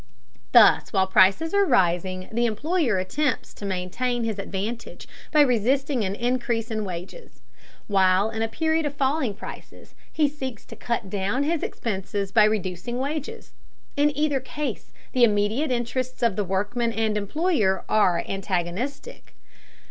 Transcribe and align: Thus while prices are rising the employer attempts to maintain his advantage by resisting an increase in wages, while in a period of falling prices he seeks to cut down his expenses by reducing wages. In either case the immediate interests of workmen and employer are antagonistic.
Thus 0.51 0.91
while 0.91 1.05
prices 1.05 1.53
are 1.53 1.63
rising 1.63 2.27
the 2.31 2.47
employer 2.47 2.97
attempts 2.97 3.53
to 3.53 3.65
maintain 3.67 4.23
his 4.23 4.39
advantage 4.39 5.07
by 5.31 5.41
resisting 5.41 6.03
an 6.03 6.15
increase 6.15 6.71
in 6.71 6.83
wages, 6.85 7.43
while 7.85 8.31
in 8.31 8.41
a 8.41 8.47
period 8.47 8.87
of 8.87 8.95
falling 8.95 9.35
prices 9.35 9.93
he 10.11 10.27
seeks 10.27 10.65
to 10.65 10.75
cut 10.75 11.11
down 11.11 11.43
his 11.43 11.61
expenses 11.61 12.31
by 12.31 12.45
reducing 12.45 12.97
wages. 12.97 13.51
In 13.95 14.09
either 14.17 14.39
case 14.39 14.91
the 15.11 15.23
immediate 15.23 15.69
interests 15.69 16.23
of 16.23 16.35
workmen 16.35 16.91
and 16.91 17.15
employer 17.15 17.85
are 17.87 18.23
antagonistic. 18.27 19.35